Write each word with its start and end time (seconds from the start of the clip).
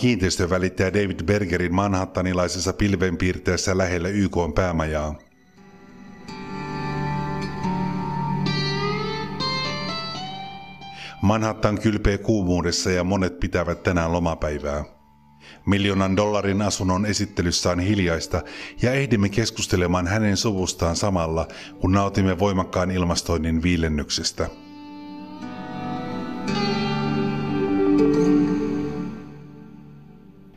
Kiinteistövälittäjä 0.00 0.92
David 0.92 1.24
Bergerin 1.24 1.74
manhattanilaisessa 1.74 2.72
pilvenpiirteessä 2.72 3.78
lähellä 3.78 4.08
YK 4.08 4.36
päämajaa. 4.54 5.14
Manhattan 11.22 11.80
kylpee 11.80 12.18
kuumuudessa 12.18 12.90
ja 12.90 13.04
monet 13.04 13.40
pitävät 13.40 13.82
tänään 13.82 14.12
lomapäivää. 14.12 14.84
Miljoonan 15.66 16.16
dollarin 16.16 16.62
asunnon 16.62 17.06
esittelyssä 17.06 17.70
on 17.70 17.80
hiljaista 17.80 18.42
ja 18.82 18.92
ehdimme 18.92 19.28
keskustelemaan 19.28 20.06
hänen 20.06 20.36
suvustaan 20.36 20.96
samalla, 20.96 21.48
kun 21.80 21.92
nautimme 21.92 22.38
voimakkaan 22.38 22.90
ilmastoinnin 22.90 23.62
viilennyksestä. 23.62 24.48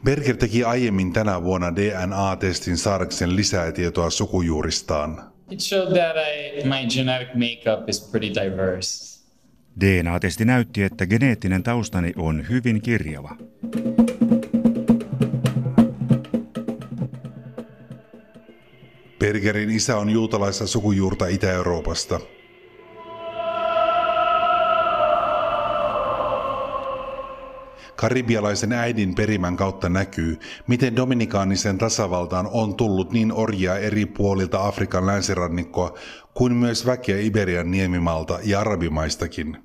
Berger 0.03 0.37
teki 0.37 0.63
aiemmin 0.63 1.13
tänä 1.13 1.43
vuonna 1.43 1.75
DNA-testin 1.75 2.77
saadakseen 2.77 3.35
lisää 3.35 3.71
tietoa 3.71 4.09
sukujuuristaan. 4.09 5.31
It 5.51 5.59
showed 5.59 5.99
that 5.99 6.15
I, 6.15 6.67
my 6.67 6.87
genetic 6.95 7.27
makeup 7.33 7.89
is 7.89 8.09
pretty 8.11 8.41
diverse. 8.41 9.21
DNA-testi 9.79 10.45
näytti, 10.45 10.83
että 10.83 11.05
geneettinen 11.05 11.63
taustani 11.63 12.13
on 12.15 12.49
hyvin 12.49 12.81
kirjava. 12.81 13.35
Bergerin 19.19 19.69
isä 19.69 19.97
on 19.97 20.09
juutalaista 20.09 20.67
sukujuurta 20.67 21.27
Itä-Euroopasta. 21.27 22.19
Karibialaisen 28.01 28.73
äidin 28.73 29.15
perimän 29.15 29.57
kautta 29.57 29.89
näkyy, 29.89 30.39
miten 30.67 30.95
Dominikaanisen 30.95 31.77
tasavaltaan 31.77 32.49
on 32.51 32.75
tullut 32.75 33.11
niin 33.11 33.31
orjia 33.31 33.77
eri 33.77 34.05
puolilta 34.05 34.67
Afrikan 34.67 35.05
länsirannikkoa 35.05 35.97
kuin 36.33 36.53
myös 36.53 36.85
väkeä 36.85 37.19
Iberian 37.19 37.71
niemimalta 37.71 38.39
ja 38.43 38.59
arabimaistakin. 38.59 39.57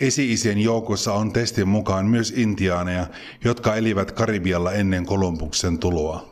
Esi-isien 0.00 0.58
joukossa 0.58 1.12
on 1.12 1.32
testin 1.32 1.68
mukaan 1.68 2.06
myös 2.06 2.32
intiaaneja, 2.36 3.06
jotka 3.44 3.76
elivät 3.76 4.12
Karibialla 4.12 4.72
ennen 4.72 5.06
Kolumbuksen 5.06 5.78
tuloa. 5.78 6.29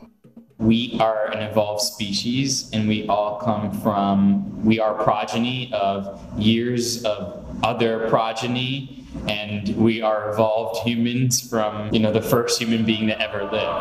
We 0.59 0.97
are 0.99 1.31
an 1.31 1.41
evolved 1.41 1.81
species 1.81 2.69
and 2.73 2.85
we 2.85 3.07
all 3.07 3.39
come 3.39 3.71
from, 3.81 4.65
we 4.65 4.77
are 4.77 4.93
progeny 4.93 5.71
of 5.71 6.19
years 6.37 7.05
of 7.05 7.45
other 7.63 8.09
progeny 8.09 9.05
and 9.29 9.69
we 9.77 10.01
are 10.01 10.33
evolved 10.33 10.85
humans 10.85 11.39
from, 11.39 11.93
you 11.93 12.01
know, 12.01 12.11
the 12.11 12.21
first 12.21 12.59
human 12.61 12.85
being 12.85 13.07
that 13.07 13.21
ever 13.21 13.43
lived. 13.43 13.79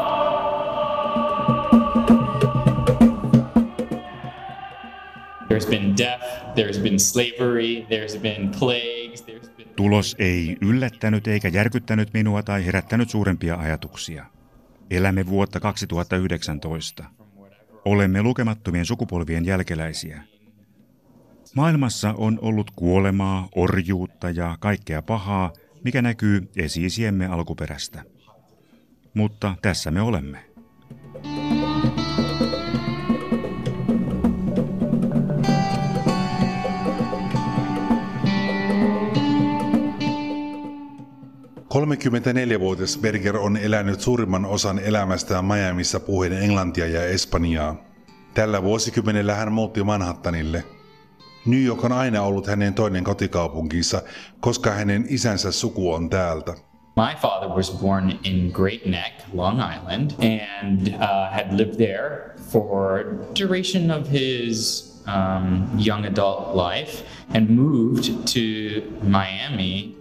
There's 5.49 5.67
been 5.67 5.97
death, 5.97 6.55
there's 6.55 6.79
been 6.79 7.01
slavery, 7.01 7.87
there's 7.91 8.17
been 8.17 8.53
plagues, 8.53 9.23
there's 9.23 9.49
been... 9.49 9.67
Tulos 9.77 10.17
ei 10.19 10.57
yllättänyt 10.61 11.27
eikä 11.27 11.49
järkyttänyt 11.49 12.13
minua 12.13 12.43
tai 12.43 12.67
herättänyt 12.67 13.11
suurempia 13.11 13.57
ajatuksia. 13.57 14.38
Elämme 14.91 15.27
vuotta 15.27 15.61
2019. 15.61 17.05
Olemme 17.85 18.23
lukemattomien 18.23 18.87
sukupolvien 18.87 19.45
jälkeläisiä. 19.45 20.23
Maailmassa 21.55 22.15
on 22.17 22.39
ollut 22.43 22.71
kuolemaa, 22.71 23.49
orjuutta 23.55 24.31
ja 24.31 24.57
kaikkea 24.61 25.03
pahaa, 25.03 25.53
mikä 25.85 26.03
näkyy 26.03 26.49
esiisiemme 26.57 27.27
alkuperästä. 27.27 28.03
Mutta 29.15 29.55
tässä 29.63 29.91
me 29.91 30.01
olemme. 30.01 30.48
34-vuotias 41.69 42.99
Berger 42.99 43.37
on 43.37 43.57
elänyt 43.57 44.01
suurimman 44.01 44.45
osan 44.45 44.79
elämästään 44.79 45.45
Miamiissa 45.45 46.01
puhuen 46.01 46.33
englantia 46.33 46.87
ja 46.87 47.05
espanjaa. 47.05 47.77
Tällä 48.35 48.63
vuosikymmenellä 48.63 49.35
hän 49.35 49.53
muutti 49.53 49.85
Manhattanille. 49.85 50.65
New 51.47 51.65
York 51.65 51.85
on 51.85 51.93
aina 51.93 52.23
ollut 52.23 52.47
hänen 52.47 52.75
toinen 52.75 53.05
kotikaupunkinsa, 53.05 54.03
koska 54.41 54.71
hänen 54.71 55.07
isänsä 55.09 55.53
suku 55.53 55.93
on 55.93 56.11
täältä. 56.11 56.55
My 56.97 57.17
father 57.21 57.49
was 57.49 57.71
born 57.83 58.19
in 58.25 58.51
Great 58.53 58.87
Neck, 58.87 59.15
Long 59.33 59.61
Island, 59.61 60.11
and 60.21 60.89
uh, 60.89 61.33
had 61.33 61.53
lived 61.53 61.77
there 61.77 62.35
for 62.51 63.05
duration 63.41 63.91
of 63.91 64.13
his 64.13 64.85
um, 65.07 65.69
young 65.87 66.07
adult 66.07 66.55
life, 66.55 67.05
and 67.35 67.51
moved 67.51 68.05
to 68.05 68.41
Miami 69.03 69.98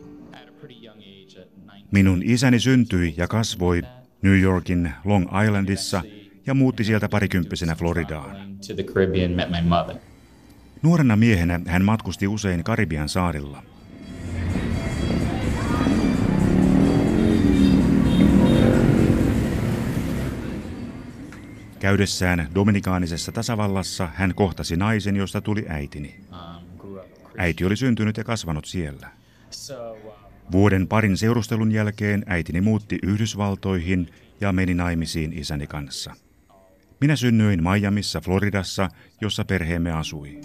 Minun 1.92 2.22
isäni 2.26 2.60
syntyi 2.60 3.14
ja 3.18 3.28
kasvoi 3.28 3.82
New 4.22 4.40
Yorkin 4.40 4.92
Long 5.06 5.28
Islandissa 5.46 6.04
ja 6.46 6.54
muutti 6.54 6.84
sieltä 6.84 7.10
parikymppisenä 7.10 7.76
Floridaan. 7.76 8.58
Nuorena 10.82 11.16
miehenä 11.16 11.60
hän 11.68 11.86
matkusti 11.86 12.28
usein 12.28 12.64
Karibian 12.64 13.10
saarilla. 13.10 13.64
Käydessään 21.80 22.50
Dominikaanisessa 22.56 23.32
tasavallassa 23.32 24.10
hän 24.14 24.36
kohtasi 24.36 24.76
naisen, 24.76 25.16
josta 25.16 25.42
tuli 25.42 25.66
äitini. 25.70 26.20
Äiti 27.38 27.66
oli 27.66 27.76
syntynyt 27.76 28.18
ja 28.18 28.24
kasvanut 28.24 28.66
siellä. 28.66 29.10
Vuoden 30.52 30.88
parin 30.88 31.18
seurustelun 31.18 31.72
jälkeen 31.72 32.24
äitini 32.28 32.62
muutti 32.62 33.00
Yhdysvaltoihin 33.04 34.10
ja 34.42 34.52
meni 34.52 34.74
naimisiin 34.74 35.34
isäni 35.34 35.68
kanssa. 35.68 36.14
Minä 37.02 37.16
synnyin 37.16 37.64
Miamissa, 37.64 38.22
Floridassa, 38.22 38.90
jossa 39.22 39.46
perheemme 39.46 39.92
asui. 39.92 40.42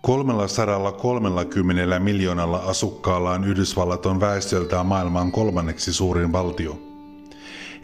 Kolmella 0.00 0.48
sadalla 0.48 0.92
kolmellakymmenellä 0.92 1.98
miljoonalla 1.98 2.58
asukkaallaan 2.58 3.44
Yhdysvallat 3.44 4.06
on 4.06 4.20
väestöltään 4.20 4.86
maailman 4.86 5.32
kolmanneksi 5.32 5.92
suurin 5.92 6.32
valtio. 6.32 6.91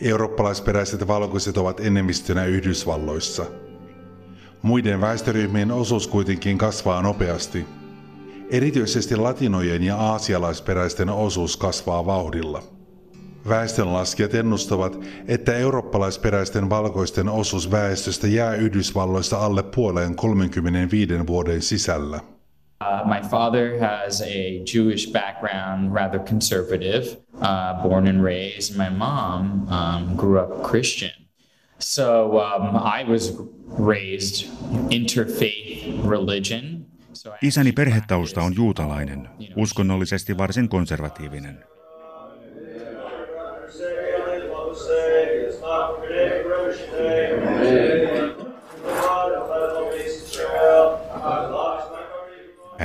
Eurooppalaisperäiset 0.01 1.09
valkoiset 1.09 1.57
ovat 1.57 1.81
enemmistönä 1.81 2.45
Yhdysvalloissa. 2.45 3.47
Muiden 4.63 5.01
väestöryhmien 5.01 5.73
osuus 5.73 6.07
kuitenkin 6.09 6.59
kasvaa 6.59 7.03
nopeasti. 7.03 7.67
Erityisesti 8.51 9.17
latinojen 9.17 9.83
ja 9.83 9.97
aasialaisperäisten 9.97 11.09
osuus 11.09 11.57
kasvaa 11.57 12.07
vauhdilla. 12.07 12.63
Väestönlaskijat 13.49 14.35
ennustavat, 14.35 15.01
että 15.29 15.57
eurooppalaisperäisten 15.57 16.71
valkoisten 16.71 17.29
osuus 17.29 17.71
väestöstä 17.71 18.27
jää 18.27 18.55
Yhdysvalloissa 18.55 19.39
alle 19.39 19.63
puoleen 19.63 20.17
35 20.17 21.27
vuoden 21.27 21.63
sisällä. 21.63 22.38
Uh, 22.81 23.03
my 23.07 23.21
father 23.21 23.77
has 23.79 24.23
a 24.23 24.63
Jewish 24.65 25.07
background, 25.07 25.93
rather 25.93 26.21
conservative, 26.21 27.17
uh, 27.41 27.83
born 27.83 28.07
and 28.07 28.23
raised. 28.23 28.77
My 28.77 28.89
mom 28.89 29.69
um, 29.69 30.17
grew 30.17 30.39
up 30.39 30.63
Christian. 30.63 31.11
So 31.79 32.39
um, 32.41 32.77
I 32.77 33.05
was 33.05 33.33
raised 33.67 34.47
interfaith 34.91 36.09
religion. 36.09 36.87
Isäni 37.43 37.73
perhetausta 37.73 38.41
on 38.41 38.55
juutalainen, 38.55 39.29
uskonnollisesti 39.57 40.39
varsin 40.39 40.69
konservatiivinen. 40.69 41.65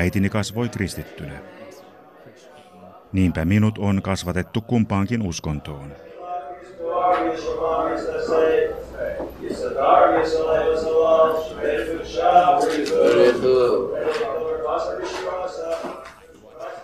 Äitini 0.03 0.29
kasvoi 0.29 0.69
kristittynä. 0.69 1.39
Niinpä 3.11 3.45
minut 3.45 3.77
on 3.77 4.01
kasvatettu 4.01 4.61
kumpaankin 4.61 5.21
uskontoon. 5.21 5.91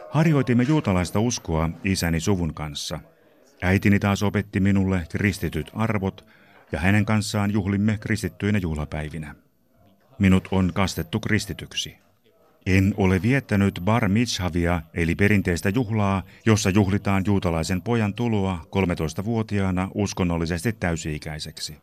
Harjoitimme 0.09 0.63
juutalaista 0.63 1.19
uskoa 1.19 1.69
isäni 1.83 2.19
suvun 2.19 2.53
kanssa. 2.53 2.99
Äitini 3.61 3.99
taas 3.99 4.23
opetti 4.23 4.59
minulle 4.59 5.07
kristityt 5.09 5.71
arvot 5.73 6.25
ja 6.71 6.79
hänen 6.79 7.05
kanssaan 7.05 7.53
juhlimme 7.53 7.97
kristittyinä 8.01 8.59
juhlapäivinä. 8.61 9.35
Minut 10.19 10.47
on 10.51 10.71
kastettu 10.73 11.19
kristityksi. 11.19 12.08
En 12.65 12.93
ole 12.97 13.21
viettänyt 13.21 13.79
bar 13.83 14.09
mitzhavia 14.09 14.81
eli 14.93 15.15
perinteistä 15.15 15.69
juhlaa, 15.69 16.23
jossa 16.45 16.69
juhlitaan 16.69 17.23
juutalaisen 17.25 17.81
pojan 17.81 18.13
tuloa 18.13 18.61
13-vuotiaana 18.65 19.89
uskonnollisesti 19.95 20.73
täysi-ikäiseksi. 20.73 21.77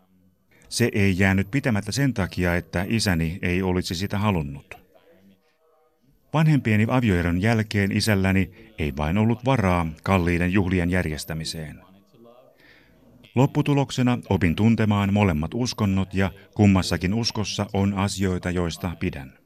Se 0.69 0.89
ei 0.93 1.19
jäänyt 1.19 1.51
pitämättä 1.51 1.93
sen 1.93 2.15
takia, 2.15 2.57
että 2.57 2.85
isäni 2.89 3.39
ei 3.43 3.63
olisi 3.63 3.95
sitä 3.95 4.19
halunnut. 4.19 4.75
Vanhempieni 6.35 6.87
avioeron 6.89 7.43
jälkeen 7.43 7.93
isälläni 7.93 8.51
ei 8.79 8.93
vain 8.97 9.19
ollut 9.19 9.45
varaa 9.45 9.87
kalliiden 10.03 10.53
juhlien 10.53 10.91
järjestämiseen. 10.91 11.81
Lopputuloksena 13.35 14.19
opin 14.31 14.57
tuntemaan 14.57 15.13
molemmat 15.13 15.51
uskonnot 15.55 16.15
ja 16.15 16.31
kummassakin 16.55 17.15
uskossa 17.15 17.67
on 17.73 17.95
asioita, 17.95 18.51
joista 18.51 18.93
pidän. 19.01 19.46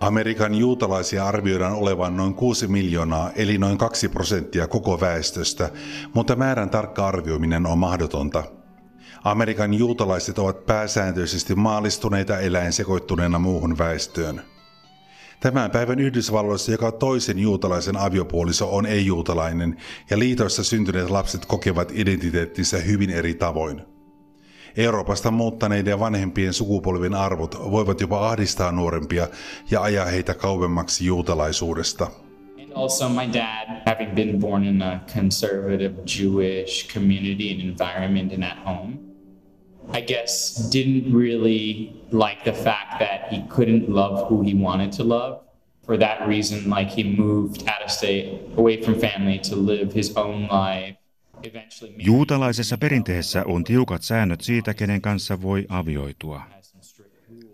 Amerikan 0.00 0.54
juutalaisia 0.54 1.26
arvioidaan 1.26 1.72
olevan 1.72 2.16
noin 2.16 2.34
6 2.34 2.68
miljoonaa, 2.68 3.30
eli 3.36 3.58
noin 3.58 3.78
2 3.78 4.08
prosenttia 4.08 4.66
koko 4.68 5.00
väestöstä, 5.00 5.70
mutta 6.14 6.36
määrän 6.36 6.70
tarkka 6.70 7.06
arvioiminen 7.06 7.66
on 7.66 7.78
mahdotonta. 7.78 8.44
Amerikan 9.24 9.74
juutalaiset 9.74 10.38
ovat 10.38 10.66
pääsääntöisesti 10.66 11.54
maalistuneita 11.54 12.38
eläin 12.38 12.72
sekoittuneena 12.72 13.38
muuhun 13.38 13.78
väestöön. 13.78 14.42
Tämän 15.40 15.70
päivän 15.70 16.00
Yhdysvalloissa 16.00 16.72
joka 16.72 16.92
toisen 16.92 17.38
juutalaisen 17.38 17.96
aviopuoliso 17.96 18.76
on 18.76 18.86
ei-juutalainen 18.86 19.76
ja 20.10 20.18
liitoissa 20.18 20.64
syntyneet 20.64 21.10
lapset 21.10 21.46
kokevat 21.46 21.92
identiteettinsä 21.94 22.78
hyvin 22.78 23.10
eri 23.10 23.34
tavoin. 23.34 23.95
Euroopasta 24.76 25.30
muuttaneiden 25.30 26.00
vanhempien 26.00 26.52
sukupolvien 26.52 27.14
arvot 27.14 27.70
voivat 27.70 28.00
jopa 28.00 28.28
ahdistaa 28.28 28.72
nuorempia 28.72 29.28
ja 29.70 29.82
ajaa 29.82 30.06
heitä 30.06 30.34
kauemmaksi 30.34 31.06
juutalaisuudesta. 31.06 32.10
also 32.74 33.08
my 33.08 33.26
dad 33.32 33.82
having 33.86 34.14
been 34.14 34.40
born 34.40 34.64
in 34.64 34.82
a 34.82 35.00
conservative 35.14 35.94
jewish 36.06 36.94
community 36.94 37.50
and 37.52 37.60
environment 37.60 38.32
and 38.32 38.42
at 38.42 38.58
home 38.66 38.92
i 39.92 40.02
guess 40.02 40.68
didn't 40.72 41.14
really 41.14 41.90
like 42.12 42.42
the 42.44 42.52
fact 42.64 42.98
that 42.98 43.20
he 43.32 43.42
couldn't 43.48 43.88
love 43.88 44.26
who 44.30 44.42
he 44.42 44.54
wanted 44.64 44.92
to 44.92 45.04
love 45.08 45.38
for 45.86 45.98
that 45.98 46.28
reason 46.28 46.70
like 46.78 46.90
he 47.02 47.16
moved 47.22 47.62
out 47.68 47.82
of 47.84 47.90
state 47.90 48.26
away 48.56 48.82
from 48.82 48.94
family 48.94 49.38
to 49.38 49.56
live 49.56 49.92
his 49.94 50.16
own 50.16 50.40
life 50.42 50.96
Juutalaisessa 51.98 52.78
perinteessä 52.78 53.44
on 53.46 53.64
tiukat 53.64 54.02
säännöt 54.02 54.40
siitä, 54.40 54.74
kenen 54.74 55.00
kanssa 55.00 55.42
voi 55.42 55.66
avioitua. 55.68 56.42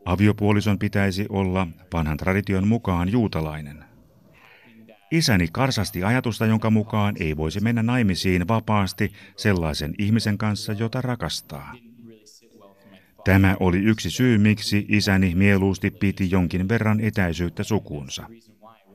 Aviopuolison 0.05 0.79
pitäisi 0.79 1.26
olla 1.29 1.67
vanhan 1.93 2.17
tradition 2.17 2.69
mukaan 2.69 3.12
juutalainen. 3.12 3.84
Isäni 5.11 5.49
karsasti 5.52 6.05
ajatusta, 6.05 6.46
jonka 6.46 6.70
mukaan 6.70 7.14
ei 7.20 7.37
voisi 7.37 7.61
mennä 7.61 7.82
naimisiin 7.82 8.49
vapaasti 8.49 9.12
sellaisen 9.37 9.94
ihmisen 9.99 10.38
kanssa, 10.38 10.73
jota 10.73 11.00
rakastaa. 11.00 11.75
Tämä 13.25 13.56
oli 13.61 13.79
yksi 13.79 14.11
syy, 14.11 14.38
miksi 14.38 14.87
isäni 14.88 15.34
mieluusti 15.34 15.90
piti 15.90 16.31
jonkin 16.31 16.69
verran 16.69 17.00
etäisyyttä 17.00 17.62
sukuunsa. 17.62 18.26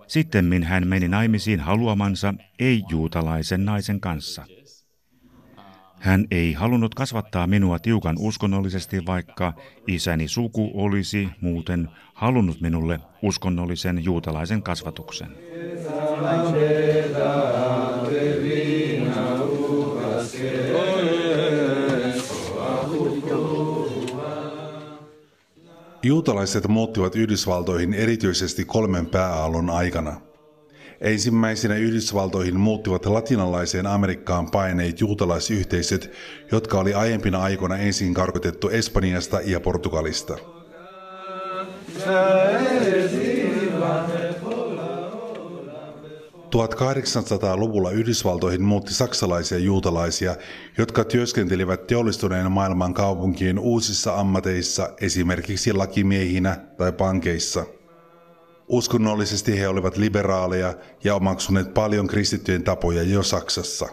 Sittemmin 0.07 0.63
hän 0.63 0.87
meni 0.87 1.07
naimisiin 1.07 1.59
haluamansa 1.59 2.33
ei-juutalaisen 2.59 3.65
naisen 3.65 3.99
kanssa– 3.99 4.45
hän 5.99 6.25
ei 6.31 6.53
halunnut 6.53 6.95
kasvattaa 6.95 7.47
minua 7.47 7.79
tiukan 7.79 8.15
uskonnollisesti, 8.19 9.05
vaikka 9.05 9.53
isäni 9.87 10.27
suku 10.27 10.71
olisi 10.73 11.29
muuten 11.41 11.89
halunnut 12.13 12.61
minulle 12.61 12.99
uskonnollisen 13.21 14.03
juutalaisen 14.03 14.63
kasvatuksen. 14.63 15.27
Juutalaiset 26.03 26.67
muuttivat 26.67 27.15
Yhdysvaltoihin 27.15 27.93
erityisesti 27.93 28.65
kolmen 28.65 29.05
pääaallon 29.05 29.69
aikana– 29.69 30.21
Ensimmäisenä 31.01 31.75
Yhdysvaltoihin 31.75 32.59
muuttivat 32.59 33.05
latinalaiseen 33.05 33.87
Amerikkaan 33.87 34.51
paineet 34.51 35.01
juutalaisyhteisöt, 35.01 36.11
jotka 36.51 36.79
oli 36.79 36.93
aiempina 36.93 37.41
aikoina 37.41 37.77
ensin 37.77 38.13
karkotettu 38.13 38.69
Espanjasta 38.69 39.39
ja 39.45 39.59
Portugalista. 39.59 40.37
1800-luvulla 46.55 47.91
Yhdysvaltoihin 47.91 48.61
muutti 48.61 48.93
saksalaisia 48.93 49.57
juutalaisia, 49.57 50.35
jotka 50.77 51.03
työskentelivät 51.03 51.87
teollistuneen 51.87 52.51
maailman 52.51 52.93
kaupunkien 52.93 53.59
uusissa 53.59 54.15
ammateissa, 54.15 54.89
esimerkiksi 55.01 55.73
lakimiehinä 55.73 56.57
tai 56.77 56.91
pankeissa– 56.91 57.65
Uskonnollisesti 58.67 59.59
he 59.59 59.67
olivat 59.67 59.97
liberaaleja 59.97 60.73
ja 61.03 61.15
omaksuneet 61.15 61.73
paljon 61.73 62.07
kristittyjen 62.07 62.63
tapoja 62.63 63.03
jo 63.03 63.23
Saksassa. 63.23 63.89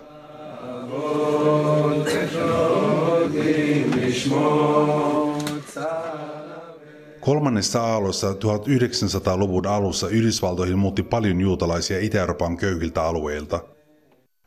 Kolmannessa 7.20 7.82
aallossa 7.82 8.32
1900-luvun 8.32 9.66
alussa 9.66 10.08
Yhdysvaltoihin 10.08 10.78
muutti 10.78 11.02
paljon 11.02 11.40
juutalaisia 11.40 12.00
Itä-Euroopan 12.00 12.56
köyhiltä 12.56 13.02
alueilta. 13.02 13.60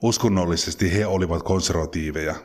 Uskonnollisesti 0.03 0.93
he 0.93 1.05
olivat 1.05 1.43
konservatiiveja. 1.43 2.35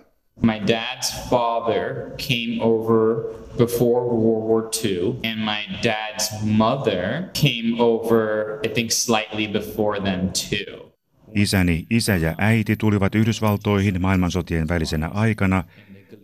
My 0.41 0.61
dad's 0.67 1.29
father 1.31 2.15
came 2.29 2.61
over 2.61 3.17
before 3.59 4.05
World 4.05 4.49
War 4.49 4.71
II, 4.85 5.21
and 5.25 5.41
my 5.45 5.67
dad's 5.83 6.43
mother 6.45 7.31
came 7.35 7.81
over, 7.81 8.59
I 8.65 8.69
think, 8.69 8.91
slightly 8.91 9.49
before 9.49 10.01
them 10.01 10.31
too. 10.31 10.93
Isäni, 11.35 11.87
isä 11.91 12.17
ja 12.17 12.35
äiti 12.39 12.77
tulivat 12.77 13.15
Yhdysvaltoihin 13.15 14.01
maailmansotien 14.01 14.69
välisenä 14.69 15.09
aikana, 15.09 15.65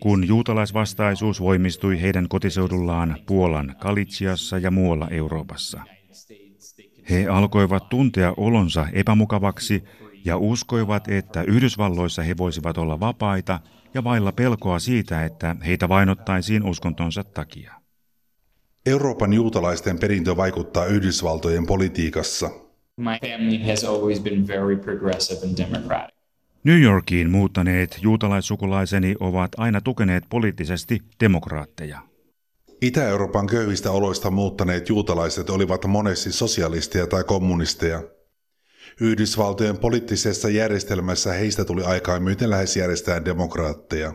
kun 0.00 0.28
juutalaisvastaisuus 0.28 1.40
voimistui 1.40 2.02
heidän 2.02 2.28
kotiseudullaan 2.28 3.16
Puolan 3.26 3.74
Kalitsiassa 3.78 4.58
ja 4.58 4.70
muualla 4.70 5.08
Euroopassa. 5.10 5.80
He 7.10 7.26
alkoivat 7.26 7.88
tuntea 7.88 8.34
olonsa 8.36 8.86
epämukavaksi 8.92 9.84
ja 10.24 10.36
uskoivat, 10.36 11.08
että 11.08 11.42
Yhdysvalloissa 11.42 12.22
he 12.22 12.36
voisivat 12.36 12.78
olla 12.78 13.00
vapaita 13.00 13.60
ja 13.95 14.04
vailla 14.04 14.33
pelkoa 14.33 14.78
siitä, 14.78 15.25
että 15.25 15.57
heitä 15.66 15.88
vainottaisiin 15.88 16.62
uskontonsa 16.62 17.25
takia. 17.25 17.75
Euroopan 18.87 19.33
juutalaisten 19.33 19.99
perintö 19.99 20.37
vaikuttaa 20.37 20.87
Yhdysvaltojen 20.87 21.66
politiikassa. 21.66 22.50
My 22.97 23.30
family 23.30 23.71
has 23.71 23.85
always 23.85 24.21
been 24.21 24.49
very 24.49 24.76
progressive 24.76 25.47
and 25.47 25.57
democratic. 25.57 26.14
New 26.64 26.80
Yorkiin 26.80 27.30
muuttaneet 27.30 27.99
juutalaissukulaiseni 28.02 29.16
ovat 29.21 29.50
aina 29.57 29.80
tukeneet 29.80 30.25
poliittisesti 30.30 31.02
demokraatteja. 31.21 32.00
Itä-Euroopan 32.83 33.47
köyhistä 33.47 33.90
oloista 33.90 34.30
muuttaneet 34.30 34.88
juutalaiset 34.88 35.50
olivat 35.50 35.85
monesti 35.85 36.33
sosialisteja 36.33 37.07
tai 37.07 37.25
kommunisteja– 37.25 38.02
Yhdysvaltojen 39.00 39.78
poliittisessa 39.78 40.49
järjestelmässä 40.49 41.33
heistä 41.33 41.64
tuli 41.64 41.83
aikaa 41.83 42.21
myöten 42.21 42.50
lähes 42.50 42.76
järjestään 42.76 43.25
demokraatteja. 43.25 44.12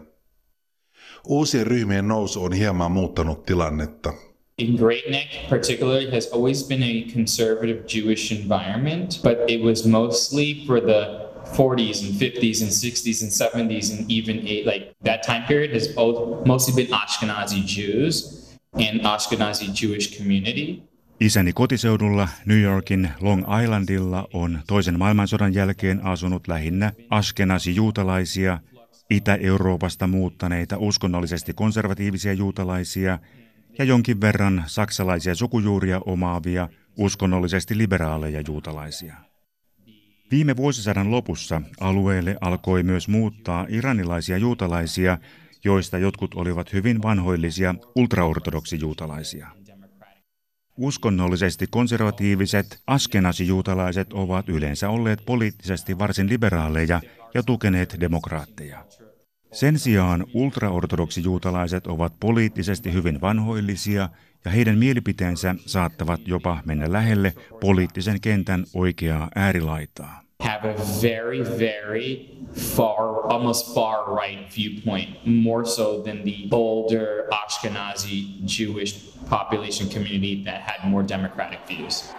Uusien 1.27 1.67
ryhmien 1.67 2.07
nousu 2.07 2.43
on 2.43 2.53
hieman 2.53 2.91
muuttanut 2.91 3.45
tilannetta. 3.45 4.13
In 4.57 4.75
Great 4.75 5.09
Neck 5.09 5.49
particularly 5.49 6.11
has 6.11 6.29
always 6.33 6.67
been 6.67 6.83
a 6.83 7.13
conservative 7.13 7.83
Jewish 7.87 8.31
environment, 8.31 9.19
but 9.23 9.37
it 9.47 9.61
was 9.61 9.85
mostly 9.85 10.63
for 10.67 10.79
the 10.79 11.23
40s 11.45 12.03
and 12.03 12.13
50s 12.13 12.61
and 12.61 12.71
60s 12.71 13.21
and 13.23 13.31
70s 13.31 13.91
and 13.91 14.11
even 14.11 14.47
eight, 14.47 14.65
like 14.65 14.93
that 15.03 15.23
time 15.23 15.43
period 15.47 15.73
has 15.73 15.87
both 15.87 16.45
mostly 16.45 16.73
been 16.83 16.93
Ashkenazi 16.93 17.65
Jews 17.65 18.57
and 18.73 19.01
Ashkenazi 19.01 19.73
Jewish 19.73 20.17
community. 20.17 20.83
Isäni 21.23 21.53
kotiseudulla 21.53 22.27
New 22.45 22.61
Yorkin 22.61 23.09
Long 23.21 23.43
Islandilla 23.63 24.27
on 24.33 24.59
toisen 24.67 24.99
maailmansodan 24.99 25.53
jälkeen 25.53 26.05
asunut 26.05 26.47
lähinnä 26.47 26.91
askenasi 27.09 27.75
juutalaisia, 27.75 28.59
Itä-Euroopasta 29.09 30.07
muuttaneita 30.07 30.77
uskonnollisesti 30.77 31.53
konservatiivisia 31.53 32.33
juutalaisia 32.33 33.19
ja 33.77 33.85
jonkin 33.85 34.21
verran 34.21 34.63
saksalaisia 34.67 35.35
sukujuuria 35.35 36.01
omaavia 36.05 36.69
uskonnollisesti 36.97 37.77
liberaaleja 37.77 38.41
juutalaisia. 38.47 39.15
Viime 40.31 40.57
vuosisadan 40.57 41.11
lopussa 41.11 41.61
alueelle 41.79 42.35
alkoi 42.41 42.83
myös 42.83 43.07
muuttaa 43.07 43.65
iranilaisia 43.69 44.37
juutalaisia, 44.37 45.17
joista 45.63 45.97
jotkut 45.97 46.33
olivat 46.35 46.73
hyvin 46.73 47.01
vanhoillisia 47.01 47.75
ultraortodoksijuutalaisia. 47.95 49.62
Uskonnollisesti 50.77 51.67
konservatiiviset 51.67 52.81
askenasijuutalaiset 52.87 54.13
ovat 54.13 54.49
yleensä 54.49 54.89
olleet 54.89 55.25
poliittisesti 55.25 55.99
varsin 55.99 56.29
liberaaleja 56.29 57.01
ja 57.33 57.43
tukeneet 57.43 57.95
demokraatteja. 57.99 58.85
Sen 59.51 59.79
sijaan 59.79 60.25
ultraortodoksijuutalaiset 60.33 61.87
ovat 61.87 62.13
poliittisesti 62.19 62.93
hyvin 62.93 63.21
vanhoillisia 63.21 64.09
ja 64.45 64.51
heidän 64.51 64.77
mielipiteensä 64.77 65.55
saattavat 65.65 66.21
jopa 66.25 66.61
mennä 66.65 66.91
lähelle 66.91 67.33
poliittisen 67.61 68.21
kentän 68.21 68.65
oikeaa 68.73 69.29
äärilaitaa. 69.35 70.22
Have 70.43 70.65
a 70.65 70.73
very, 70.99 71.41
very 71.41 72.29
far, 72.53 73.23
almost 73.27 73.73
far 73.73 74.13
right 74.13 74.51
viewpoint, 74.51 75.25
more 75.25 75.65
so 75.65 76.01
than 76.01 76.25
the 76.25 76.49
older 76.51 77.29
Ashkenazi 77.31 78.43
Jewish 78.43 79.09
population 79.29 79.87
community 79.87 80.43
that 80.43 80.61
had 80.61 80.89
more 80.89 81.01
democratic 81.01 81.65
views. 81.65 82.13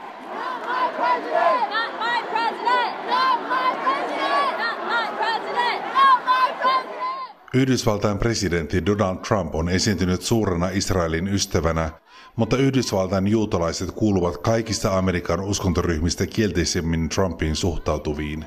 Yhdysvaltain 7.54 8.18
presidentti 8.18 8.86
Donald 8.86 9.16
Trump 9.16 9.54
on 9.54 9.68
esiintynyt 9.68 10.22
suurena 10.22 10.68
Israelin 10.68 11.28
ystävänä, 11.28 11.90
mutta 12.36 12.56
Yhdysvaltain 12.56 13.26
juutalaiset 13.28 13.90
kuuluvat 13.90 14.38
kaikista 14.38 14.98
Amerikan 14.98 15.40
uskontoryhmistä 15.40 16.26
kielteisemmin 16.26 17.08
Trumpiin 17.08 17.56
suhtautuviin. 17.56 18.44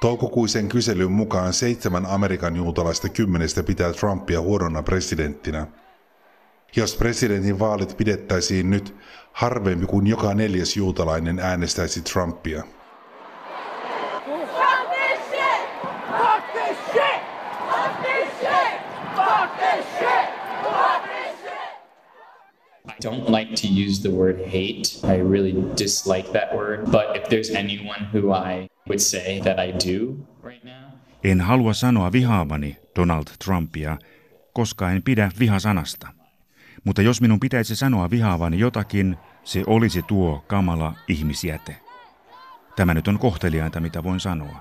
Toukokuisen 0.00 0.68
kyselyn 0.68 1.12
mukaan 1.12 1.52
seitsemän 1.52 2.06
Amerikan 2.06 2.56
juutalaista 2.56 3.08
kymmenestä 3.08 3.62
pitää 3.62 3.92
Trumpia 3.92 4.40
huonona 4.40 4.82
presidenttinä. 4.82 5.66
Jos 6.76 6.96
presidentin 6.96 7.58
vaalit 7.58 7.96
pidettäisiin 7.96 8.70
nyt, 8.70 8.94
harvempi 9.32 9.86
kuin 9.86 10.06
joka 10.06 10.34
neljäs 10.34 10.76
juutalainen 10.76 11.38
äänestäisi 11.38 12.02
Trumpia. 12.02 12.62
Don't 23.02 23.28
like 23.28 23.54
to 23.54 23.66
use 23.66 24.02
the 24.02 24.10
word 24.10 24.38
hate. 24.38 24.82
I 25.04 25.16
really 25.30 25.54
dislike 25.78 26.32
that 26.32 26.54
word. 26.54 26.84
But 26.90 27.16
if 27.16 27.28
there's 27.28 27.50
anyone 27.50 28.08
who 28.12 28.32
I 28.32 28.68
would 28.88 29.00
say 29.00 29.40
that 29.40 29.58
I 29.58 29.72
do 29.72 30.16
right 30.42 30.64
now, 30.64 30.92
En 31.24 31.40
halua 31.40 31.72
sanoa 31.74 32.12
vihaavani 32.12 32.76
Donald 32.96 33.26
Trumpia, 33.44 33.98
koska 34.52 34.90
en 34.90 35.02
pidä 35.02 35.30
vihasanasta. 35.38 36.08
Mutta 36.84 37.02
jos 37.02 37.20
minun 37.20 37.40
pitäisi 37.40 37.76
sanoa 37.76 38.10
vihaavani 38.10 38.58
jotakin, 38.58 39.16
se 39.44 39.62
olisi 39.66 40.02
tuo 40.02 40.44
kamala 40.46 40.94
ihmisjäte. 41.08 41.76
Tämä 42.76 42.94
nyt 42.94 43.08
on 43.08 43.18
kohteliainta, 43.18 43.80
mitä 43.80 44.02
voin 44.02 44.20
sanoa. 44.20 44.52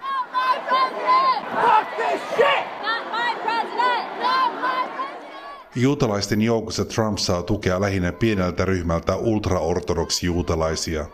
Not 0.00 0.30
my 0.32 0.60
president! 0.68 1.44
Fuck 1.54 1.96
this 1.96 2.20
shit! 2.34 2.64
Not 2.82 3.04
my 3.12 3.42
president! 3.42 4.20
Not 4.22 4.52
my 4.54 4.88
president! 4.96 5.48
Juutalaisten 5.74 6.42
joukossa 6.42 6.84
Trump 6.84 7.18
saa 7.18 7.42
tukea 7.42 7.80
lähinnä 7.80 8.12
pieneltä 8.12 8.64
ryhmältä 8.64 9.16
ultraortodoksi-juutalaisia. 9.16 11.06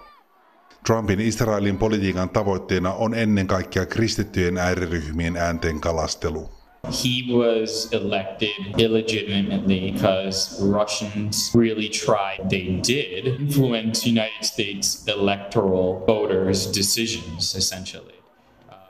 Trumpin 0.86 1.20
Israelin 1.20 1.78
politiikan 1.78 2.30
tavoitteena 2.30 2.92
on 2.92 3.14
ennen 3.14 3.46
kaikkea 3.46 3.86
kristittyjen 3.86 4.58
ääriryhmien 4.58 5.36
äänten 5.36 5.80
kalastelu. 5.80 6.50
he 6.84 7.22
was 7.32 7.88
elected 7.92 8.74
illegitimately 8.78 9.92
because 9.92 10.60
Russians 10.60 11.50
really 11.54 11.88
tried, 11.88 12.50
they 12.50 12.80
did 12.82 13.26
influence 13.26 14.06
United 14.06 14.44
States 14.44 15.08
electoral 15.08 16.04
voters' 16.06 16.66
decisions, 16.66 17.54
essentially. 17.54 18.23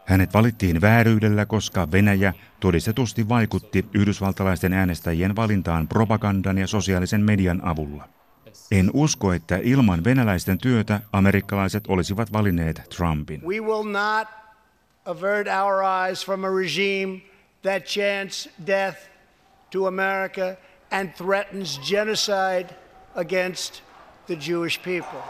Hänet 0.07 0.35
valittiin 0.35 0.81
vääryydellä, 0.81 1.47
koska 1.47 1.89
Venäjä 1.93 2.33
todistetusti 2.61 3.29
vaikutti 3.29 3.87
yhdysvaltalaisten 3.95 4.73
äänestäjien 4.73 5.37
valintaan 5.37 5.89
propagandan 5.89 6.59
ja 6.59 6.67
sosiaalisen 6.67 7.21
median 7.21 7.61
avulla. 7.65 8.09
En 8.71 8.91
usko, 8.93 9.33
että 9.33 9.59
ilman 9.63 10.05
venäläisten 10.05 10.59
työtä 10.59 11.01
amerikkalaiset 11.13 11.85
olisivat 11.89 12.33
valinneet 12.33 12.83
Trumpin. 12.97 13.43
We 13.47 13.61
will 13.61 13.85
not 13.85 14.29
avert 15.05 15.47
our 15.63 15.83
eyes 15.83 16.25
from 16.25 16.45
a 16.45 16.51
regime 16.51 17.21
that 17.63 17.85
chants 17.85 18.49
death 18.67 18.99
to 19.71 19.87
America 19.87 20.57
and 20.91 21.09
threatens 21.09 21.81
genocide 21.91 22.67
against 23.15 23.83
the 24.27 24.37
Jewish 24.49 24.79
people. 24.83 25.21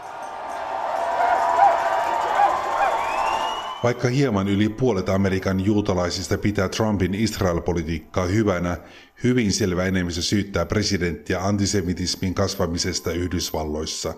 Vaikka 3.85 4.07
hieman 4.07 4.47
yli 4.47 4.69
puolet 4.69 5.09
Amerikan 5.09 5.65
juutalaisista 5.65 6.37
pitää 6.37 6.69
Trumpin 6.69 7.13
Israel-politiikkaa 7.13 8.25
hyvänä, 8.25 8.77
hyvin 9.23 9.53
selvä 9.53 9.83
enemmistö 9.83 10.21
syyttää 10.21 10.65
presidenttiä 10.65 11.45
antisemitismin 11.45 12.33
kasvamisesta 12.33 13.11
Yhdysvalloissa. 13.11 14.13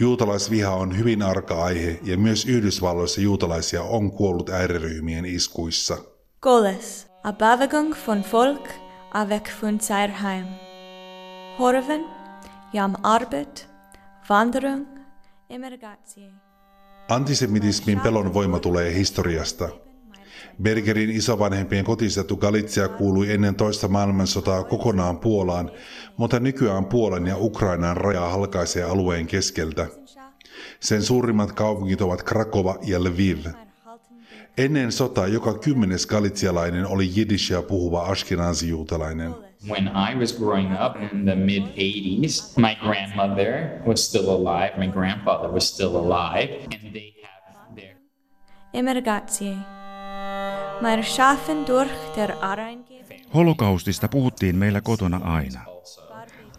Juutalaisviha 0.00 0.70
on 0.70 0.98
hyvin 0.98 1.22
arka 1.22 1.64
aihe 1.64 2.00
ja 2.02 2.18
myös 2.18 2.46
Yhdysvalloissa 2.46 3.20
juutalaisia 3.20 3.82
on 3.82 4.12
kuollut 4.12 4.50
ääriryhmien 4.50 5.24
iskuissa. 5.24 5.98
Goles, 6.40 7.06
a 7.24 7.32
Bewegung 7.32 7.94
von 8.06 8.24
Volk, 8.32 8.68
avec 9.14 9.50
von 9.62 9.80
Zeirheim. 9.80 10.46
Horven, 11.58 12.04
jam 12.72 12.94
Arbeit, 13.02 13.68
Wanderung, 14.30 14.86
Emergatie. 15.50 16.41
Antisemitismin 17.12 18.00
pelon 18.00 18.34
voima 18.34 18.58
tulee 18.58 18.94
historiasta. 18.94 19.68
Bergerin 20.62 21.10
isovanhempien 21.10 21.84
kotiseutu 21.84 22.36
Galizia 22.36 22.88
kuului 22.88 23.32
ennen 23.32 23.54
toista 23.54 23.88
maailmansotaa 23.88 24.64
kokonaan 24.64 25.18
Puolaan, 25.18 25.70
mutta 26.16 26.40
nykyään 26.40 26.84
Puolan 26.84 27.26
ja 27.26 27.36
Ukrainan 27.38 27.96
raja 27.96 28.20
halkaisee 28.20 28.82
alueen 28.82 29.26
keskeltä. 29.26 29.86
Sen 30.80 31.02
suurimmat 31.02 31.52
kaupungit 31.52 32.00
ovat 32.00 32.22
Krakova 32.22 32.78
ja 32.82 33.04
Lviv. 33.04 33.46
Ennen 34.58 34.92
sotaa 34.92 35.26
joka 35.26 35.58
kymmenes 35.58 36.06
galitsialainen 36.06 36.86
oli 36.86 37.10
jiddishia 37.14 37.62
puhuva 37.62 38.06
ashkenazi-juutalainen. 38.06 39.51
When 39.68 39.88
I 39.88 40.14
was 40.18 40.32
growing 40.32 40.72
up 40.72 40.96
in 41.12 41.24
the 41.24 41.36
mid 41.36 41.62
80s, 41.62 42.56
my 42.56 42.74
grandmother 42.74 43.80
was 43.86 44.08
still 44.08 44.30
alive, 44.30 44.78
my 44.78 44.86
grandfather 44.86 45.52
was 45.52 45.68
still 45.74 45.96
alive, 45.96 46.50
and 46.64 46.92
they 46.92 47.14
have 47.22 47.74
their 47.76 47.96
Emergatie. 48.74 49.56
Meir 50.80 51.02
schaffen 51.02 51.66
durch 51.66 51.90
der 52.16 52.32
Areingeber. 52.40 53.16
Holokaustista 53.34 54.08
puhuttiin 54.08 54.56
meillä 54.56 54.80
kotona 54.80 55.20
aina. 55.24 55.60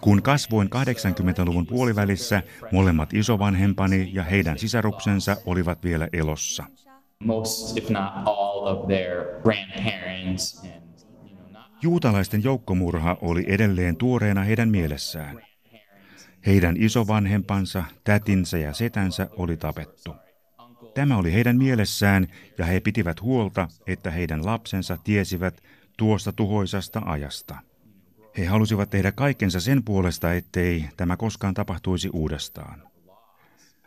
Kun 0.01 0.21
kasvoin 0.21 0.69
80-luvun 0.75 1.67
puolivälissä, 1.67 2.41
molemmat 2.71 3.13
isovanhempani 3.13 4.09
ja 4.13 4.23
heidän 4.23 4.59
sisaruksensa 4.59 5.37
olivat 5.45 5.83
vielä 5.83 6.07
elossa. 6.13 6.63
most, 7.25 7.77
if 7.77 7.89
not 7.89 8.13
all, 8.25 8.67
of 8.67 8.87
their 8.87 9.39
grandparents 9.43 10.61
and 10.63 10.82
Juutalaisten 11.83 12.43
joukkomurha 12.43 13.17
oli 13.21 13.45
edelleen 13.47 13.95
tuoreena 13.95 14.43
heidän 14.43 14.69
mielessään. 14.69 15.41
Heidän 16.45 16.75
isovanhempansa, 16.79 17.83
tätinsä 18.03 18.57
ja 18.57 18.73
setänsä 18.73 19.27
oli 19.31 19.57
tapettu. 19.57 20.15
Tämä 20.93 21.17
oli 21.17 21.33
heidän 21.33 21.57
mielessään 21.57 22.27
ja 22.57 22.65
he 22.65 22.79
pitivät 22.79 23.21
huolta, 23.21 23.67
että 23.87 24.11
heidän 24.11 24.45
lapsensa 24.45 24.97
tiesivät 25.03 25.63
tuosta 25.97 26.31
tuhoisasta 26.31 27.01
ajasta. 27.05 27.55
He 28.37 28.45
halusivat 28.45 28.89
tehdä 28.89 29.11
kaikkensa 29.11 29.59
sen 29.59 29.83
puolesta, 29.83 30.33
ettei 30.33 30.85
tämä 30.97 31.17
koskaan 31.17 31.53
tapahtuisi 31.53 32.09
uudestaan. 32.13 32.83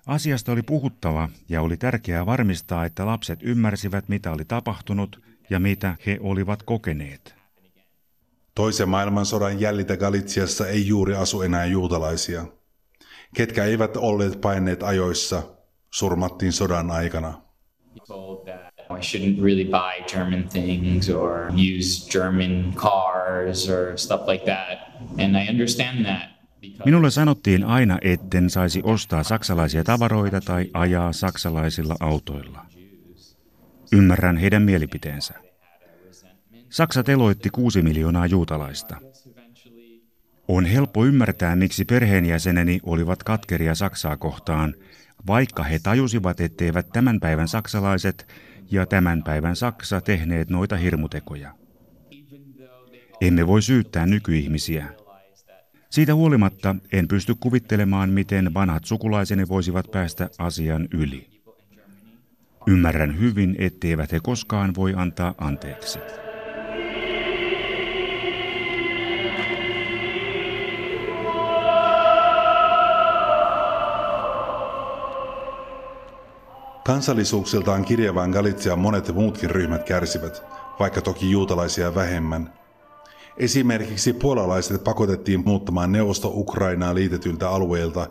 Asiasta 0.07 0.53
oli 0.53 0.63
puhuttava 0.63 1.29
ja 1.49 1.63
oli 1.63 1.77
tärkeää 1.77 2.27
varmistaa, 2.27 2.85
että 2.85 3.07
lapset 3.07 3.39
ymmärsivät, 3.43 4.09
mitä 4.09 4.33
oli 4.33 4.45
tapahtunut 4.45 5.23
ja 5.51 5.61
mitä 5.61 5.97
he 6.07 6.19
olivat 6.21 6.63
kokeneet. 6.63 7.37
Toisen 8.57 8.89
maailmansodan 8.89 9.61
jäljitä 9.61 9.97
Galitsiassa 9.97 10.69
ei 10.69 10.87
juuri 10.87 11.15
asu 11.15 11.43
enää 11.43 11.67
juutalaisia. 11.67 12.45
Ketkä 13.35 13.65
eivät 13.65 13.97
olleet 13.97 14.41
paineet 14.41 14.83
ajoissa, 14.83 15.43
surmattiin 15.91 16.53
sodan 16.53 16.91
aikana. 16.91 17.43
I 18.91 19.01
shouldn't 19.01 19.43
really 19.43 19.65
buy 19.65 20.05
German 20.13 20.49
things 20.49 21.11
or 21.11 21.51
use 21.53 22.11
German 22.11 22.73
cars 22.75 23.71
or 23.71 23.99
stuff 23.99 24.29
like 24.29 24.45
that. 24.45 24.79
And 25.25 25.37
I 25.37 25.51
understand 25.51 26.05
that. 26.05 26.31
Minulle 26.85 27.11
sanottiin 27.11 27.65
aina, 27.65 27.99
etten 28.03 28.51
saisi 28.51 28.81
ostaa 28.85 29.23
saksalaisia 29.23 29.85
tavaroita 29.85 30.41
tai 30.41 30.71
ajaa 30.75 31.13
saksalaisilla 31.13 31.97
autoilla. 32.01 32.67
Ymmärrän 33.93 34.37
heidän 34.37 34.63
mielipiteensä. 34.63 35.46
Saksa 36.71 37.03
teloitti 37.03 37.51
kuusi 37.51 37.83
miljoonaa 37.83 38.27
juutalaista. 38.27 38.97
On 40.49 40.65
helppo 40.65 41.05
ymmärtää, 41.05 41.57
miksi 41.57 41.85
perheenjäseneni 41.85 42.81
olivat 42.83 43.23
katkeria 43.23 43.75
Saksaa 43.75 44.17
kohtaan, 44.17 44.75
vaikka 45.27 45.63
he 45.63 45.79
tajusivat, 45.79 46.41
etteivät 46.41 46.87
tämän 46.93 47.21
päivän 47.21 47.49
saksalaiset 47.49 48.29
ja 48.71 48.87
tämän 48.87 49.23
päivän 49.23 49.57
Saksa 49.57 50.01
tehneet 50.01 50.51
noita 50.51 50.77
hirmutekoja. 50.77 51.55
Emme 53.21 53.47
voi 53.47 53.63
syyttää 53.63 54.07
nykyihmisiä. 54.07 54.87
Siitä 55.91 56.15
huolimatta 56.15 56.77
en 56.93 57.09
pysty 57.09 57.35
kuvittelemaan, 57.41 58.11
miten 58.11 58.55
vanhat 58.55 58.85
sukulaiseni 58.85 59.49
voisivat 59.49 59.91
päästä 59.91 60.29
asian 60.39 60.89
yli. 60.95 61.29
Ymmärrän 62.67 63.19
hyvin, 63.19 63.57
etteivät 63.59 64.13
he 64.13 64.21
koskaan 64.23 64.75
voi 64.75 64.95
antaa 64.97 65.35
anteeksi. 65.39 65.99
Kansallisuuksiltaan 76.87 77.85
kirjavaan 77.85 78.31
Galitsiaan 78.31 78.79
monet 78.79 79.15
muutkin 79.15 79.51
ryhmät 79.51 79.85
kärsivät, 79.85 80.43
vaikka 80.79 81.01
toki 81.01 81.31
juutalaisia 81.31 81.95
vähemmän. 81.95 82.53
Esimerkiksi 83.37 84.13
puolalaiset 84.13 84.85
pakotettiin 84.85 85.43
muuttamaan 85.45 85.93
Neuvosto-Ukrainaa 85.93 86.95
liitetyltä 86.95 87.51
alueelta 87.51 88.09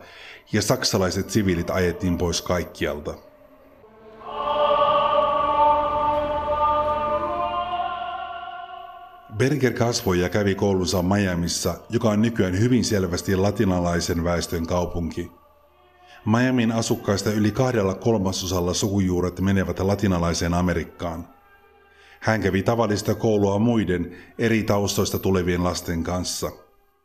ja 0.53 0.61
saksalaiset 0.61 1.29
siviilit 1.29 1.69
ajettiin 1.69 2.17
pois 2.17 2.41
kaikkialta. 2.41 3.13
Berger 9.37 9.73
kasvoi 9.73 10.19
ja 10.19 10.29
kävi 10.29 10.55
koulunsa 10.55 11.01
Miamissa, 11.01 11.75
joka 11.89 12.09
on 12.09 12.21
nykyään 12.21 12.59
hyvin 12.59 12.85
selvästi 12.85 13.35
latinalaisen 13.35 14.23
väestön 14.23 14.67
kaupunki. 14.67 15.44
Miamin 16.25 16.71
asukkaista 16.71 17.31
yli 17.31 17.51
kahdella 17.51 17.95
kolmasosalla 17.95 18.73
sukujuuret 18.73 19.39
menevät 19.39 19.79
latinalaiseen 19.79 20.53
Amerikkaan. 20.53 21.27
Hän 22.19 22.41
kävi 22.41 22.63
tavallista 22.63 23.15
koulua 23.15 23.59
muiden 23.59 24.15
eri 24.39 24.63
taustoista 24.63 25.19
tulevien 25.19 25.63
lasten 25.63 26.03
kanssa. 26.03 26.47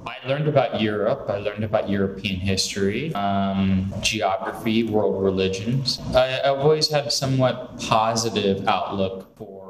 I 0.00 0.28
learned 0.28 0.48
about 0.48 0.82
Europe. 0.82 1.38
I 1.38 1.44
learned 1.44 1.64
about 1.64 1.90
European 1.90 2.40
history, 2.40 3.12
um, 3.12 3.84
geography, 4.02 4.84
world 4.92 5.24
religions. 5.24 5.98
I, 5.98 6.48
I've 6.48 6.62
always 6.62 6.92
had 6.92 7.10
somewhat 7.10 7.56
positive 7.88 8.62
outlook 8.66 9.36
for 9.38 9.60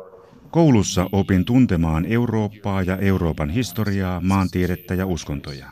Koulussa 0.50 1.06
opin 1.12 1.44
tuntemaan 1.44 2.06
Eurooppaa 2.06 2.82
ja 2.82 2.96
Euroopan 2.96 3.50
historiaa, 3.50 4.20
maantiedettä 4.20 4.94
ja 4.94 5.06
uskontoja. 5.06 5.66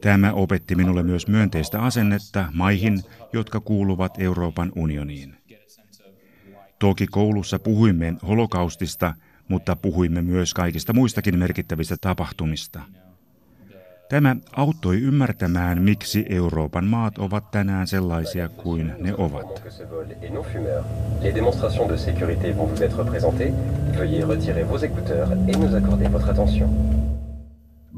Tämä 0.00 0.32
opetti 0.32 0.74
minulle 0.74 1.02
myös 1.02 1.28
myönteistä 1.28 1.82
asennetta 1.82 2.44
maihin, 2.54 3.02
jotka 3.32 3.60
kuuluvat 3.60 4.14
Euroopan 4.18 4.72
unioniin. 4.76 5.36
Toki 6.78 7.06
koulussa 7.06 7.58
puhuimme 7.58 8.14
holokaustista, 8.28 9.14
mutta 9.48 9.76
puhuimme 9.76 10.22
myös 10.22 10.54
kaikista 10.54 10.92
muistakin 10.92 11.38
merkittävistä 11.38 11.96
tapahtumista. 12.00 12.82
Tämä 14.08 14.36
auttoi 14.56 15.00
ymmärtämään, 15.00 15.82
miksi 15.82 16.26
Euroopan 16.28 16.84
maat 16.84 17.18
ovat 17.18 17.50
tänään 17.50 17.86
sellaisia 17.86 18.48
kuin 18.48 18.92
ne 18.98 19.14
ovat. 19.18 19.62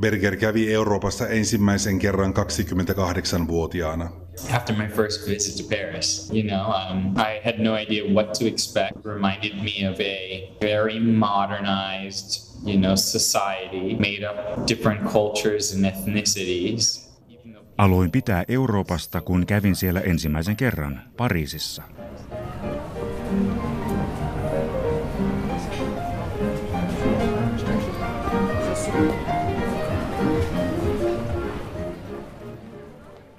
Berger 0.01 0.37
kävi 0.37 0.73
Euroopassa 0.73 1.29
ensimmäisen 1.29 1.99
kerran 1.99 2.35
28-vuotiaana. 2.35 4.11
After 4.53 4.77
my 4.77 4.89
first 4.89 5.29
visit 5.29 5.67
to 5.67 5.77
Paris, 5.77 6.31
you 6.33 6.43
know, 6.43 6.67
um, 6.67 7.17
I 7.17 7.41
had 7.45 7.59
no 7.59 7.75
idea 7.75 8.05
what 8.15 8.33
to 8.33 8.47
expect. 8.47 8.97
It 8.97 9.05
reminded 9.05 9.55
me 9.55 9.89
of 9.91 10.01
a 10.01 10.53
very 10.61 11.01
modernized, 11.01 12.61
you 12.67 12.81
know, 12.81 12.97
society 12.97 13.97
made 13.99 14.31
up 14.31 14.69
different 14.69 15.13
cultures 15.13 15.75
and 15.75 15.85
ethnicities. 15.85 17.07
Aloin 17.79 18.11
pitää 18.11 18.45
Euroopasta, 18.49 19.21
kun 19.21 19.47
kävin 19.47 19.77
siellä 19.77 20.01
ensimmäisen 20.01 20.57
kerran, 20.57 21.03
Pariisissa. 21.17 21.83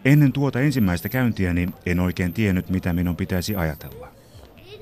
Ennen 0.08 0.32
tuota 0.32 0.60
ensimmäistä 0.60 1.10
käyntiäni 1.10 1.70
en 1.86 2.00
oikein 2.00 2.34
tiennyt, 2.34 2.70
mitä 2.70 2.93
minun 2.93 3.15
pitäisi 3.15 3.56
ajatella. 3.56 4.08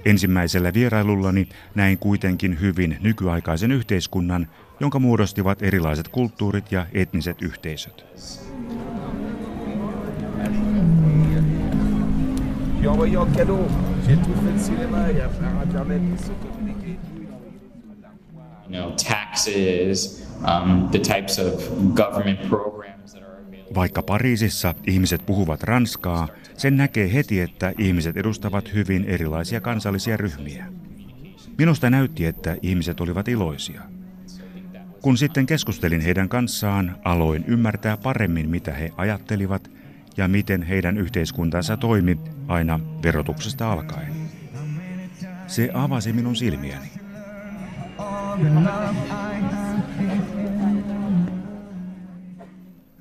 Ensimmäisellä 0.06 0.74
vierailullani 0.74 1.50
näin 1.76 1.98
kuitenkin 1.98 2.60
hyvin 2.60 2.98
nykyaikaisen 3.02 3.72
yhteiskunnan, 3.72 4.48
jonka 4.80 5.00
muodostivat 5.00 5.62
erilaiset 5.62 6.08
kulttuurit 6.08 6.72
ja 6.72 6.86
etniset 6.94 7.42
yhteisöt. 7.42 8.06
Taxes, 19.08 20.28
um, 20.40 20.90
the 20.90 21.00
types 21.00 21.40
of 21.40 21.54
government 21.96 22.50
programs. 22.50 22.95
Vaikka 23.76 24.04
Pariisissa 24.04 24.76
ihmiset 24.88 25.26
puhuvat 25.26 25.64
ranskaa, 25.64 26.28
sen 26.58 26.78
näkee 26.78 27.14
heti, 27.14 27.40
että 27.42 27.74
ihmiset 27.78 28.18
edustavat 28.18 28.74
hyvin 28.74 29.06
erilaisia 29.06 29.62
kansallisia 29.62 30.18
ryhmiä. 30.18 30.66
Minusta 31.58 31.90
näytti, 31.90 32.26
että 32.26 32.58
ihmiset 32.62 33.02
olivat 33.02 33.28
iloisia. 33.28 33.82
Kun 35.02 35.18
sitten 35.18 35.46
keskustelin 35.46 36.02
heidän 36.02 36.30
kanssaan, 36.30 36.96
aloin 37.04 37.44
ymmärtää 37.48 37.98
paremmin, 37.98 38.50
mitä 38.50 38.74
he 38.74 38.92
ajattelivat 38.98 39.72
ja 40.18 40.28
miten 40.28 40.62
heidän 40.64 40.98
yhteiskuntansa 40.98 41.78
toimi 41.78 42.20
aina 42.48 42.80
verotuksesta 43.04 43.72
alkaen. 43.72 44.14
Se 45.48 45.70
avasi 45.74 46.14
minun 46.14 46.36
silmiäni. 46.36 46.92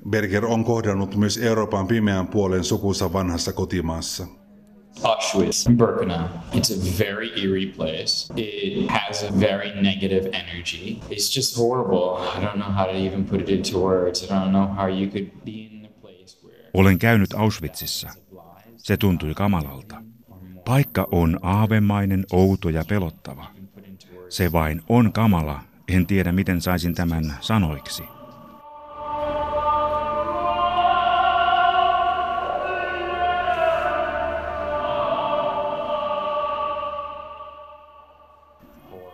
Berger 0.09 0.45
on 0.45 0.63
kohdannut 0.63 1.15
myös 1.15 1.37
Euroopan 1.37 1.87
pimeän 1.87 2.27
puolen 2.27 2.63
sukunsa 2.63 3.13
vanhassa 3.13 3.53
kotimaassa. 3.53 4.27
Auschwitz, 5.03 5.65
Birkenau. 5.77 6.27
It's 6.53 6.71
a 6.71 6.97
very 6.99 7.29
eerie 7.35 7.73
place. 7.77 8.33
It 8.35 8.89
has 8.89 9.23
a 9.23 9.39
very 9.39 9.81
negative 9.81 10.29
energy. 10.33 10.99
It's 11.09 11.35
just 11.35 11.57
horrible. 11.57 12.23
I 12.37 12.45
don't 12.45 12.55
know 12.55 12.71
how 12.71 12.85
to 12.85 12.97
even 13.07 13.25
put 13.25 13.41
it 13.41 13.49
into 13.49 13.79
words. 13.79 14.23
I 14.23 14.27
don't 14.27 14.51
know 14.51 14.67
how 14.67 14.87
you 14.87 15.07
could 15.07 15.31
be 15.45 15.51
in 15.51 15.85
a 15.85 16.01
place 16.01 16.37
where 16.43 16.69
Olen 16.73 16.99
käynyt 16.99 17.33
Auschwitzissa. 17.33 18.09
Se 18.77 18.97
tuntui 18.97 19.33
kamalalta. 19.33 19.95
Paikka 20.65 21.07
on 21.11 21.39
aavemainen, 21.41 22.25
outo 22.33 22.69
ja 22.69 22.83
pelottava. 22.87 23.45
Se 24.29 24.51
vain 24.51 24.81
on 24.89 25.13
kamala. 25.13 25.59
En 25.87 26.07
tiedä, 26.07 26.31
miten 26.31 26.61
saisin 26.61 26.95
tämän 26.95 27.33
sanoiksi. 27.41 28.14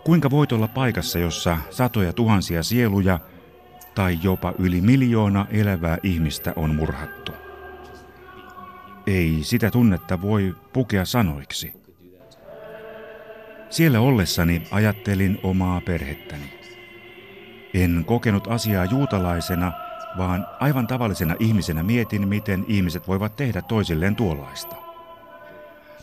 Kuinka 0.04 0.30
voit 0.30 0.52
olla 0.52 0.68
paikassa, 0.68 1.20
jossa 1.20 1.58
satoja 1.70 2.14
tuhansia 2.14 2.64
sieluja 2.64 3.20
tai 3.96 4.20
jopa 4.24 4.54
yli 4.60 4.82
miljoona 4.82 5.46
elävää 5.52 5.98
ihmistä 6.04 6.54
on 6.56 6.76
murhattu? 6.76 7.32
Ei 9.08 9.40
sitä 9.42 9.72
tunnetta 9.72 10.22
voi 10.22 10.56
pukea 10.74 11.06
sanoiksi. 11.06 11.74
Siellä 13.70 14.00
ollessani 14.00 14.64
ajattelin 14.72 15.40
omaa 15.44 15.82
perhettäni. 15.82 16.60
En 17.74 18.04
kokenut 18.08 18.48
asiaa 18.48 18.86
juutalaisena, 18.86 19.72
vaan 20.18 20.48
aivan 20.60 20.88
tavallisena 20.88 21.36
ihmisenä 21.40 21.84
mietin, 21.84 22.28
miten 22.28 22.66
ihmiset 22.68 23.08
voivat 23.08 23.36
tehdä 23.36 23.62
toisilleen 23.62 24.16
tuollaista. 24.16 24.76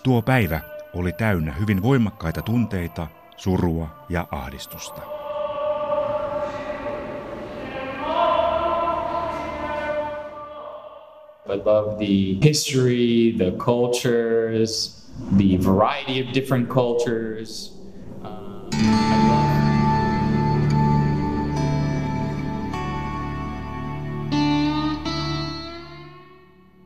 Tuo 0.03 0.23
päivä 0.23 0.61
oli 0.95 1.13
täynnä 1.13 1.53
hyvin 1.53 1.83
voimakkaita 1.83 2.43
tunteita, 2.43 3.07
surua 3.39 3.89
ja 4.09 4.27
ahdistusta. 4.31 5.03
I 11.51 11.57
love 11.65 11.99
the 11.99 12.39
history, 12.43 13.35
the 13.39 13.53
cultures, 13.53 15.07
the 15.37 15.57
variety 15.57 16.21
of 16.21 16.35
different 16.35 16.69
cultures. 16.69 17.73
Um, 18.25 18.69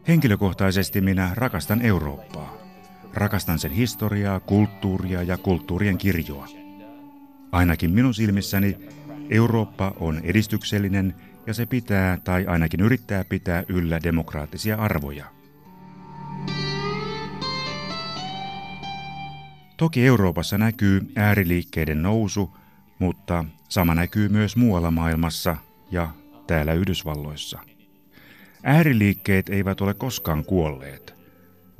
Henkilökohtaisesti 0.08 1.00
minä 1.00 1.30
rakastan 1.34 1.82
Eurooppaa. 1.82 2.41
Rakastan 3.22 3.58
sen 3.58 3.70
historiaa, 3.70 4.40
kulttuuria 4.40 5.22
ja 5.22 5.38
kulttuurien 5.38 5.98
kirjoa. 5.98 6.48
Ainakin 7.52 7.90
minun 7.90 8.14
silmissäni 8.14 8.78
Eurooppa 9.30 9.92
on 10.00 10.20
edistyksellinen 10.24 11.14
ja 11.46 11.54
se 11.54 11.66
pitää 11.66 12.18
tai 12.24 12.46
ainakin 12.46 12.80
yrittää 12.80 13.24
pitää 13.24 13.64
yllä 13.68 14.00
demokraattisia 14.02 14.76
arvoja. 14.76 15.24
Toki 19.76 20.06
Euroopassa 20.06 20.58
näkyy 20.58 21.12
ääriliikkeiden 21.16 22.02
nousu, 22.02 22.56
mutta 22.98 23.44
sama 23.68 23.94
näkyy 23.94 24.28
myös 24.28 24.56
muualla 24.56 24.90
maailmassa 24.90 25.56
ja 25.90 26.08
täällä 26.46 26.72
Yhdysvalloissa. 26.72 27.58
Ääriliikkeet 28.62 29.48
eivät 29.48 29.80
ole 29.80 29.94
koskaan 29.94 30.44
kuolleet, 30.44 31.21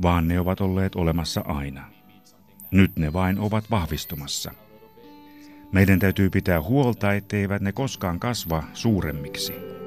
vaan 0.02 0.28
ne 0.28 0.40
ovat 0.40 0.60
olleet 0.60 0.94
olemassa 0.96 1.40
aina. 1.40 1.84
Nyt 2.70 2.96
ne 2.96 3.12
vain 3.12 3.38
ovat 3.38 3.70
vahvistumassa. 3.70 4.54
Meidän 5.72 5.98
täytyy 5.98 6.30
pitää 6.30 6.62
huolta, 6.62 7.14
etteivät 7.14 7.62
ne 7.62 7.72
koskaan 7.72 8.20
kasva 8.20 8.62
suuremmiksi. 8.72 9.81